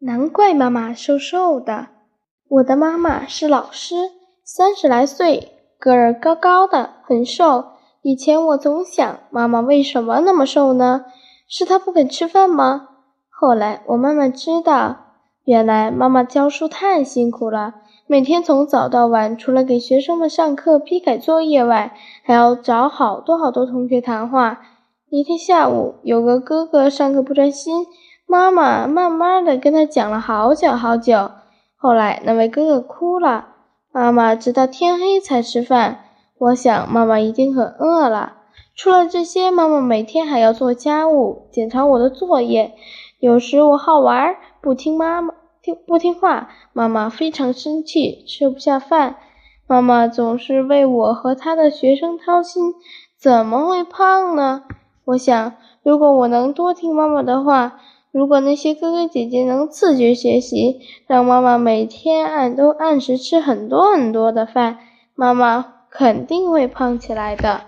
[0.00, 1.88] 难怪妈妈瘦瘦的。
[2.48, 3.96] 我的妈妈是老师，
[4.44, 7.64] 三十来岁，个儿高高的，很瘦。
[8.02, 11.06] 以前我总想，妈妈为什么那么瘦呢？
[11.48, 12.88] 是她不肯吃饭吗？
[13.28, 14.98] 后来我慢慢知道，
[15.44, 17.74] 原来妈妈教书太辛苦了，
[18.06, 21.92] 每天从早到晚，除了给学生们上课、批改作业外，
[22.22, 24.60] 还要找好多好多同学谈话。
[25.10, 27.84] 一天下午，有个哥哥上课不专心。
[28.30, 31.30] 妈妈慢慢的跟他讲了好久好久，
[31.78, 33.46] 后来那位哥哥哭了，
[33.90, 36.00] 妈妈直到天黑才吃饭。
[36.36, 38.34] 我想妈妈一定很饿了。
[38.76, 42.74] 除了这些，妈妈每天还要做家务，检查我的作业。
[43.18, 45.32] 有时我好玩，不听妈妈
[45.62, 49.16] 听不听话，妈妈非常生气，吃不下饭。
[49.66, 52.74] 妈妈总是为我和她的学生操心，
[53.18, 54.64] 怎么会胖呢？
[55.06, 57.80] 我想，如果我能多听妈妈的话。
[58.10, 64.78] 如果那些哥哥姐姐能自觉学习，让妈妈每天按都按时吃很多很多的饭，
[65.14, 67.62] 妈妈肯定会胖起来的。